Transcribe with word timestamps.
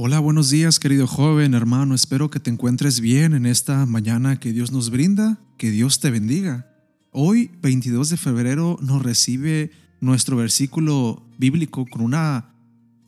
Hola, 0.00 0.20
buenos 0.20 0.48
días 0.48 0.78
querido 0.78 1.08
joven, 1.08 1.54
hermano, 1.54 1.92
espero 1.92 2.30
que 2.30 2.38
te 2.38 2.50
encuentres 2.50 3.00
bien 3.00 3.32
en 3.34 3.46
esta 3.46 3.84
mañana 3.84 4.38
que 4.38 4.52
Dios 4.52 4.70
nos 4.70 4.90
brinda, 4.90 5.40
que 5.56 5.72
Dios 5.72 5.98
te 5.98 6.12
bendiga. 6.12 6.70
Hoy, 7.10 7.50
22 7.62 8.10
de 8.10 8.16
febrero, 8.16 8.78
nos 8.80 9.02
recibe 9.02 9.72
nuestro 9.98 10.36
versículo 10.36 11.26
bíblico 11.36 11.84
con 11.84 12.02
una, 12.02 12.54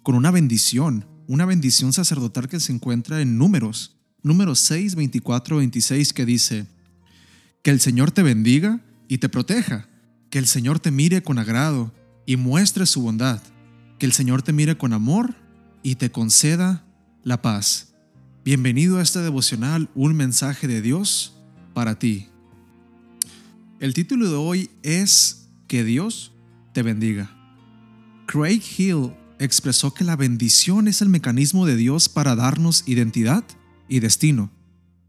con 0.03 0.17
una 0.17 0.33
bendición, 0.33 1.07
una 1.29 1.47
bendición 1.47 1.93
sacerdotal 1.93 2.49
que 2.49 2.59
se 2.59 2.73
encuentra 2.73 3.21
en 3.21 3.39
números, 3.39 3.97
números 4.25 4.59
6, 4.59 4.97
24, 4.97 5.59
26, 5.59 6.13
que 6.13 6.27
dice, 6.27 6.67
que 7.63 7.71
el 7.71 7.79
Señor 7.79 8.11
te 8.11 8.25
bendiga 8.25 8.81
y 9.07 9.19
te 9.19 9.29
proteja, 9.29 9.87
que 10.29 10.41
el 10.41 10.49
Señor 10.49 10.81
te 10.81 10.91
mire 10.91 11.23
con 11.23 11.39
agrado 11.39 11.95
y 12.27 12.35
muestre 12.35 12.85
su 12.85 13.03
bondad, 13.03 13.41
que 14.01 14.07
el 14.07 14.13
Señor 14.13 14.43
te 14.43 14.53
mire 14.53 14.77
con 14.77 14.93
amor 14.93 15.37
y 15.83 15.97
te 15.97 16.11
conceda 16.11 16.85
la 17.23 17.43
paz. 17.43 17.95
Bienvenido 18.45 18.99
a 18.99 19.03
este 19.03 19.21
devocional, 19.21 19.89
un 19.95 20.15
mensaje 20.15 20.67
de 20.67 20.83
Dios 20.83 21.37
para 21.75 21.99
ti. 21.99 22.29
El 23.79 23.95
título 23.95 24.29
de 24.29 24.37
hoy 24.37 24.71
es 24.83 25.49
Que 25.67 25.85
Dios 25.85 26.33
te 26.73 26.83
bendiga. 26.83 27.31
Craig 28.27 28.63
Hill 28.77 29.13
expresó 29.39 29.95
que 29.95 30.05
la 30.05 30.17
bendición 30.17 30.87
es 30.87 31.01
el 31.03 31.09
mecanismo 31.09 31.67
de 31.67 31.77
Dios 31.77 32.09
para 32.09 32.37
darnos 32.37 32.85
identidad 32.87 33.45
y 33.89 34.01
destino. 34.01 34.51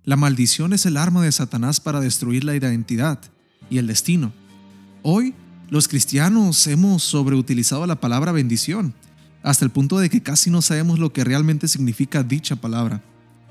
La 0.04 0.16
maldición 0.16 0.74
es 0.74 0.86
el 0.86 0.98
arma 0.98 1.24
de 1.24 1.32
Satanás 1.32 1.80
para 1.80 2.00
destruir 2.00 2.44
la 2.44 2.56
identidad 2.56 3.20
y 3.70 3.78
el 3.78 3.88
destino. 3.88 4.34
Hoy, 5.04 5.34
los 5.70 5.88
cristianos 5.88 6.66
hemos 6.68 7.04
sobreutilizado 7.04 7.86
la 7.86 8.00
palabra 8.00 8.32
bendición 8.32 8.94
hasta 9.44 9.66
el 9.66 9.72
punto 9.72 10.00
de 10.00 10.10
que 10.10 10.22
casi 10.22 10.50
no 10.50 10.62
sabemos 10.62 11.00
lo 11.00 11.14
que 11.14 11.24
realmente 11.24 11.68
significa 11.68 12.24
dicha 12.24 12.56
palabra. 12.56 13.04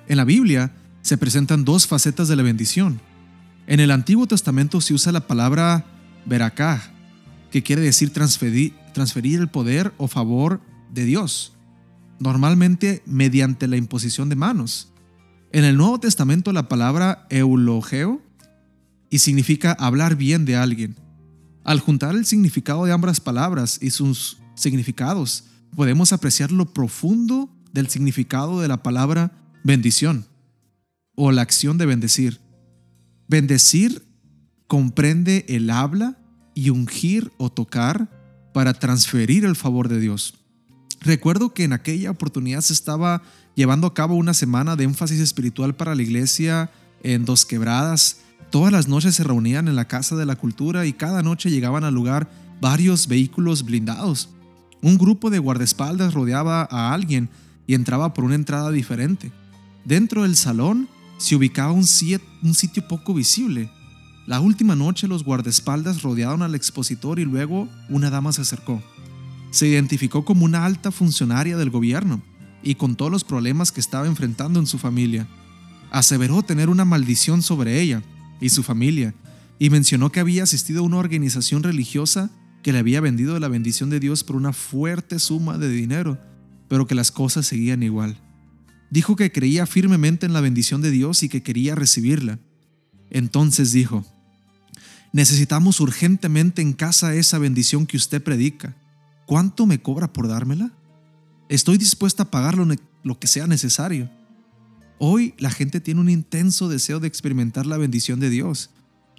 En 0.08 0.16
la 0.16 0.24
Biblia 0.24 0.72
se 1.02 1.18
presentan 1.18 1.64
dos 1.64 1.86
facetas 1.86 2.28
de 2.28 2.36
la 2.36 2.42
bendición. 2.42 3.00
En 3.66 3.80
el 3.80 3.90
Antiguo 3.90 4.26
Testamento 4.26 4.80
se 4.80 4.94
usa 4.94 5.12
la 5.12 5.26
palabra 5.26 5.86
veracá, 6.26 6.82
que 7.50 7.62
quiere 7.62 7.82
decir 7.82 8.12
transferir, 8.12 8.74
transferir 8.92 9.40
el 9.40 9.48
poder 9.48 9.92
o 9.96 10.08
favor 10.08 10.60
de 10.92 11.04
Dios, 11.04 11.52
normalmente 12.18 13.02
mediante 13.06 13.68
la 13.68 13.76
imposición 13.76 14.28
de 14.28 14.36
manos. 14.36 14.92
En 15.52 15.64
el 15.64 15.76
Nuevo 15.76 15.98
Testamento 15.98 16.52
la 16.52 16.68
palabra 16.68 17.26
eulogeo 17.30 18.22
y 19.10 19.18
significa 19.18 19.72
hablar 19.72 20.16
bien 20.16 20.44
de 20.44 20.56
alguien. 20.56 20.96
Al 21.64 21.80
juntar 21.80 22.14
el 22.14 22.24
significado 22.24 22.84
de 22.84 22.92
ambas 22.92 23.20
palabras 23.20 23.78
y 23.82 23.90
sus 23.90 24.38
significados, 24.54 25.44
podemos 25.74 26.12
apreciar 26.12 26.52
lo 26.52 26.72
profundo 26.72 27.50
del 27.72 27.88
significado 27.88 28.60
de 28.60 28.68
la 28.68 28.82
palabra 28.82 29.32
bendición 29.62 30.26
o 31.14 31.32
la 31.32 31.42
acción 31.42 31.78
de 31.78 31.86
bendecir. 31.86 32.40
Bendecir 33.28 34.06
comprende 34.66 35.44
el 35.48 35.70
habla 35.70 36.18
y 36.54 36.70
ungir 36.70 37.32
o 37.38 37.50
tocar 37.50 38.08
para 38.52 38.74
transferir 38.74 39.44
el 39.44 39.56
favor 39.56 39.88
de 39.88 40.00
Dios. 40.00 40.34
Recuerdo 41.00 41.54
que 41.54 41.64
en 41.64 41.72
aquella 41.72 42.10
oportunidad 42.10 42.60
se 42.60 42.72
estaba 42.72 43.22
llevando 43.54 43.86
a 43.86 43.94
cabo 43.94 44.16
una 44.16 44.34
semana 44.34 44.76
de 44.76 44.84
énfasis 44.84 45.20
espiritual 45.20 45.74
para 45.74 45.94
la 45.94 46.02
iglesia 46.02 46.70
en 47.02 47.24
Dos 47.24 47.46
Quebradas. 47.46 48.18
Todas 48.50 48.72
las 48.72 48.88
noches 48.88 49.14
se 49.14 49.24
reunían 49.24 49.68
en 49.68 49.76
la 49.76 49.86
Casa 49.86 50.16
de 50.16 50.26
la 50.26 50.36
Cultura 50.36 50.86
y 50.86 50.92
cada 50.92 51.22
noche 51.22 51.50
llegaban 51.50 51.84
al 51.84 51.94
lugar 51.94 52.30
varios 52.60 53.06
vehículos 53.06 53.64
blindados. 53.64 54.28
Un 54.82 54.96
grupo 54.96 55.30
de 55.30 55.38
guardaespaldas 55.38 56.14
rodeaba 56.14 56.66
a 56.70 56.92
alguien 56.92 57.28
y 57.66 57.74
entraba 57.74 58.14
por 58.14 58.24
una 58.24 58.34
entrada 58.34 58.70
diferente. 58.70 59.30
Dentro 59.84 60.22
del 60.22 60.36
salón 60.36 60.88
se 61.18 61.36
ubicaba 61.36 61.72
un, 61.72 61.84
sitio 61.86 62.88
poco 62.88 63.12
visible. 63.12 63.70
La 64.26 64.40
última 64.40 64.74
noche 64.74 65.06
los 65.06 65.24
guardaespaldas 65.24 66.02
rodearon 66.02 66.42
al 66.42 66.54
expositor 66.54 67.18
y 67.18 67.24
luego 67.24 67.68
una 67.88 68.10
dama 68.10 68.32
se 68.32 68.40
acercó. 68.40 68.82
Se 69.50 69.66
identificó 69.66 70.24
como 70.24 70.44
una 70.44 70.64
alta 70.64 70.90
funcionaria 70.90 71.56
del 71.56 71.70
gobierno 71.70 72.22
y 72.62 72.76
con 72.76 72.96
todos 72.96 73.10
los 73.10 73.24
problemas 73.24 73.72
que 73.72 73.80
estaba 73.80 74.06
enfrentando 74.06 74.60
en 74.60 74.66
su 74.66 74.78
familia. 74.78 75.26
Aseveró 75.90 76.42
tener 76.42 76.70
una 76.70 76.84
maldición 76.84 77.42
sobre 77.42 77.80
ella 77.80 78.02
y 78.40 78.48
su 78.48 78.62
familia 78.62 79.14
y 79.58 79.68
mencionó 79.68 80.10
que 80.10 80.20
había 80.20 80.44
asistido 80.44 80.80
a 80.80 80.86
una 80.86 80.96
organización 80.96 81.62
religiosa 81.62 82.30
que 82.62 82.72
le 82.72 82.78
había 82.78 83.00
vendido 83.00 83.38
la 83.38 83.48
bendición 83.48 83.90
de 83.90 84.00
Dios 84.00 84.24
por 84.24 84.36
una 84.36 84.52
fuerte 84.52 85.18
suma 85.18 85.58
de 85.58 85.68
dinero, 85.68 86.18
pero 86.68 86.86
que 86.86 86.94
las 86.94 87.10
cosas 87.10 87.46
seguían 87.46 87.82
igual. 87.82 88.16
Dijo 88.90 89.16
que 89.16 89.32
creía 89.32 89.66
firmemente 89.66 90.26
en 90.26 90.32
la 90.32 90.40
bendición 90.40 90.82
de 90.82 90.90
Dios 90.90 91.22
y 91.22 91.28
que 91.28 91.42
quería 91.42 91.74
recibirla. 91.74 92.38
Entonces 93.10 93.72
dijo, 93.72 94.04
necesitamos 95.12 95.80
urgentemente 95.80 96.60
en 96.62 96.72
casa 96.72 97.14
esa 97.14 97.38
bendición 97.38 97.86
que 97.86 97.96
usted 97.96 98.22
predica. 98.22 98.76
¿Cuánto 99.26 99.66
me 99.66 99.80
cobra 99.80 100.12
por 100.12 100.28
dármela? 100.28 100.72
Estoy 101.48 101.78
dispuesta 101.78 102.24
a 102.24 102.30
pagar 102.30 102.56
lo, 102.56 102.66
lo 103.02 103.18
que 103.18 103.26
sea 103.26 103.46
necesario. 103.46 104.10
Hoy 104.98 105.34
la 105.38 105.50
gente 105.50 105.80
tiene 105.80 106.00
un 106.00 106.10
intenso 106.10 106.68
deseo 106.68 107.00
de 107.00 107.08
experimentar 107.08 107.66
la 107.66 107.78
bendición 107.78 108.20
de 108.20 108.28
Dios. 108.28 108.70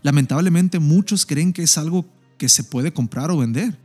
Lamentablemente 0.03 0.79
muchos 0.79 1.25
creen 1.25 1.53
que 1.53 1.63
es 1.63 1.78
algo 1.78 2.06
que 2.41 2.50
se 2.50 2.63
puede 2.63 2.91
comprar 2.91 3.29
o 3.29 3.38
vender. 3.38 3.78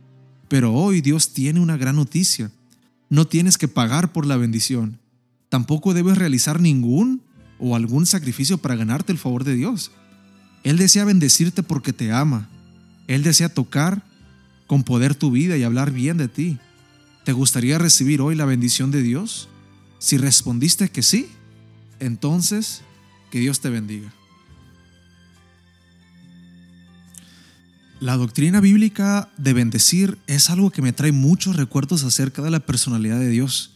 Pero 0.47 0.73
hoy 0.73 1.01
Dios 1.01 1.31
tiene 1.31 1.59
una 1.59 1.77
gran 1.77 1.95
noticia. 1.95 2.49
No 3.07 3.25
tienes 3.25 3.55
que 3.55 3.67
pagar 3.67 4.11
por 4.11 4.25
la 4.25 4.35
bendición. 4.35 4.97
Tampoco 5.47 5.93
debes 5.93 6.17
realizar 6.17 6.59
ningún 6.59 7.21
o 7.59 7.75
algún 7.75 8.07
sacrificio 8.07 8.57
para 8.57 8.75
ganarte 8.75 9.11
el 9.11 9.19
favor 9.19 9.43
de 9.43 9.53
Dios. 9.53 9.91
Él 10.63 10.77
desea 10.77 11.05
bendecirte 11.05 11.61
porque 11.61 11.93
te 11.93 12.11
ama. 12.11 12.49
Él 13.05 13.21
desea 13.21 13.49
tocar 13.49 14.01
con 14.65 14.81
poder 14.81 15.13
tu 15.13 15.29
vida 15.29 15.55
y 15.55 15.61
hablar 15.61 15.91
bien 15.91 16.17
de 16.17 16.27
ti. 16.27 16.57
¿Te 17.25 17.33
gustaría 17.33 17.77
recibir 17.77 18.21
hoy 18.21 18.33
la 18.33 18.45
bendición 18.45 18.89
de 18.89 19.03
Dios? 19.03 19.49
Si 19.99 20.17
respondiste 20.17 20.89
que 20.89 21.03
sí, 21.03 21.29
entonces 21.99 22.81
que 23.29 23.39
Dios 23.39 23.59
te 23.59 23.69
bendiga. 23.69 24.16
La 27.99 28.15
doctrina 28.15 28.61
bíblica 28.61 29.27
de 29.39 29.53
bendecir 29.53 30.19
es 30.27 30.51
algo 30.51 30.69
que 30.69 30.83
me 30.83 30.93
trae 30.93 31.11
muchos 31.11 31.55
recuerdos 31.55 32.03
acerca 32.03 32.43
de 32.43 32.51
la 32.51 32.59
personalidad 32.59 33.17
de 33.17 33.29
Dios. 33.29 33.71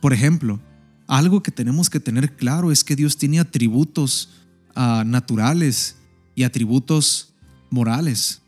Por 0.00 0.14
ejemplo, 0.14 0.60
algo 1.06 1.42
que 1.42 1.50
tenemos 1.50 1.90
que 1.90 2.00
tener 2.00 2.36
claro 2.36 2.72
es 2.72 2.84
que 2.84 2.96
Dios 2.96 3.18
tiene 3.18 3.38
atributos 3.38 4.30
ah, 4.74 5.04
naturales 5.06 5.96
y 6.34 6.44
atributos 6.44 7.34
morales. 7.68 8.40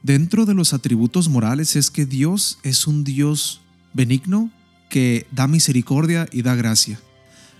Dentro 0.00 0.46
de 0.46 0.54
los 0.54 0.72
atributos 0.72 1.28
morales 1.28 1.74
es 1.74 1.90
que 1.90 2.06
Dios 2.06 2.58
es 2.62 2.86
un 2.86 3.02
Dios 3.02 3.62
benigno 3.92 4.48
que 4.88 5.26
da 5.32 5.48
misericordia 5.48 6.28
y 6.30 6.42
da 6.42 6.54
gracia. 6.54 7.00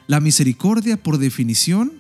La 0.06 0.20
misericordia, 0.20 0.96
por 1.02 1.18
definición, 1.18 1.94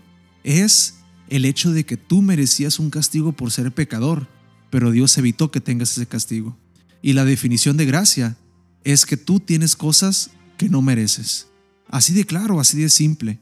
es 0.44 0.94
el 1.28 1.44
hecho 1.44 1.72
de 1.72 1.84
que 1.84 1.96
tú 1.96 2.22
merecías 2.22 2.78
un 2.78 2.90
castigo 2.90 3.32
por 3.32 3.50
ser 3.50 3.72
pecador 3.72 4.28
pero 4.72 4.90
Dios 4.90 5.18
evitó 5.18 5.50
que 5.50 5.60
tengas 5.60 5.92
ese 5.92 6.06
castigo. 6.06 6.56
Y 7.02 7.12
la 7.12 7.26
definición 7.26 7.76
de 7.76 7.84
gracia 7.84 8.38
es 8.84 9.04
que 9.04 9.18
tú 9.18 9.38
tienes 9.38 9.76
cosas 9.76 10.30
que 10.56 10.70
no 10.70 10.80
mereces. 10.80 11.48
Así 11.88 12.14
de 12.14 12.24
claro, 12.24 12.58
así 12.58 12.80
de 12.80 12.88
simple. 12.88 13.38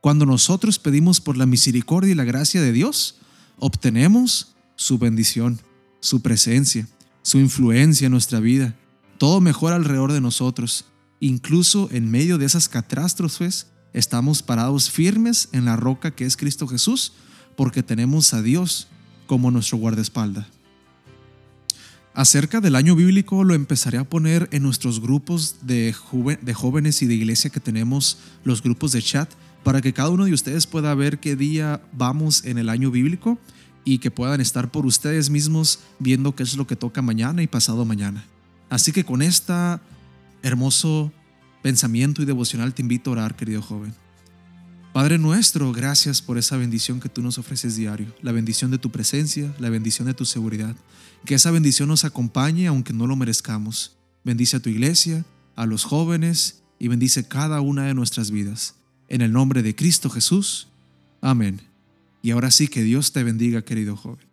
Cuando 0.00 0.24
nosotros 0.24 0.78
pedimos 0.78 1.20
por 1.20 1.36
la 1.36 1.44
misericordia 1.44 2.12
y 2.12 2.14
la 2.14 2.24
gracia 2.24 2.62
de 2.62 2.72
Dios, 2.72 3.18
obtenemos 3.58 4.54
su 4.74 4.96
bendición, 4.96 5.60
su 6.00 6.22
presencia, 6.22 6.88
su 7.20 7.38
influencia 7.38 8.06
en 8.06 8.12
nuestra 8.12 8.40
vida. 8.40 8.74
Todo 9.18 9.42
mejora 9.42 9.76
alrededor 9.76 10.14
de 10.14 10.22
nosotros. 10.22 10.86
Incluso 11.20 11.90
en 11.92 12.10
medio 12.10 12.38
de 12.38 12.46
esas 12.46 12.70
catástrofes, 12.70 13.66
estamos 13.92 14.42
parados 14.42 14.90
firmes 14.90 15.50
en 15.52 15.66
la 15.66 15.76
roca 15.76 16.12
que 16.12 16.24
es 16.24 16.38
Cristo 16.38 16.66
Jesús, 16.66 17.12
porque 17.54 17.82
tenemos 17.82 18.32
a 18.32 18.40
Dios 18.40 18.88
como 19.26 19.50
nuestro 19.50 19.76
guardaespaldas. 19.76 20.46
Acerca 22.12 22.60
del 22.60 22.74
año 22.74 22.96
bíblico 22.96 23.44
lo 23.44 23.54
empezaré 23.54 23.98
a 23.98 24.04
poner 24.04 24.48
en 24.50 24.64
nuestros 24.64 25.00
grupos 25.00 25.58
de, 25.62 25.94
de, 26.42 26.54
jóvenes 26.54 27.02
y 27.02 27.06
de 27.06 27.14
iglesia 27.14 27.50
que 27.50 27.60
tenemos, 27.60 28.18
los 28.42 28.62
grupos 28.62 28.92
de 28.92 29.00
chat, 29.00 29.30
para 29.62 29.80
que 29.80 29.92
cada 29.92 30.08
uno 30.08 30.24
de 30.24 30.32
ustedes 30.32 30.66
pueda 30.66 30.94
ver 30.94 31.20
qué 31.20 31.36
día 31.36 31.80
vamos 31.92 32.44
en 32.44 32.58
el 32.58 32.68
año 32.68 32.90
bíblico 32.90 33.38
y 33.84 33.98
que 33.98 34.10
puedan 34.10 34.40
estar 34.40 34.70
por 34.70 34.86
ustedes 34.86 35.30
mismos 35.30 35.80
viendo 35.98 36.34
qué 36.34 36.42
es 36.42 36.56
lo 36.56 36.66
que 36.66 36.76
toca 36.76 37.00
mañana 37.00 37.42
y 37.42 37.46
pasado 37.46 37.84
mañana. 37.84 38.24
Así 38.68 38.90
que 38.92 39.04
con 39.04 39.22
este 39.22 39.52
hermoso 40.42 41.12
pensamiento 41.62 42.22
y 42.22 42.24
devocional 42.24 42.74
te 42.74 42.82
invito 42.82 43.10
a 43.10 43.12
orar, 43.12 43.36
querido 43.36 43.62
joven. 43.62 43.94
Padre 44.92 45.18
nuestro, 45.18 45.72
gracias 45.72 46.20
por 46.20 46.36
esa 46.36 46.56
bendición 46.56 46.98
que 46.98 47.08
tú 47.08 47.22
nos 47.22 47.38
ofreces 47.38 47.76
diario, 47.76 48.12
la 48.22 48.32
bendición 48.32 48.72
de 48.72 48.78
tu 48.78 48.90
presencia, 48.90 49.54
la 49.60 49.70
bendición 49.70 50.08
de 50.08 50.14
tu 50.14 50.24
seguridad. 50.24 50.74
Que 51.24 51.36
esa 51.36 51.52
bendición 51.52 51.88
nos 51.88 52.04
acompañe 52.04 52.66
aunque 52.66 52.92
no 52.92 53.06
lo 53.06 53.14
merezcamos. 53.14 53.96
Bendice 54.24 54.56
a 54.56 54.60
tu 54.60 54.68
iglesia, 54.68 55.24
a 55.54 55.64
los 55.64 55.84
jóvenes 55.84 56.62
y 56.80 56.88
bendice 56.88 57.28
cada 57.28 57.60
una 57.60 57.84
de 57.84 57.94
nuestras 57.94 58.32
vidas. 58.32 58.74
En 59.06 59.20
el 59.20 59.32
nombre 59.32 59.62
de 59.62 59.76
Cristo 59.76 60.10
Jesús. 60.10 60.66
Amén. 61.20 61.60
Y 62.20 62.32
ahora 62.32 62.50
sí 62.50 62.66
que 62.66 62.82
Dios 62.82 63.12
te 63.12 63.22
bendiga, 63.22 63.62
querido 63.62 63.96
joven. 63.96 64.29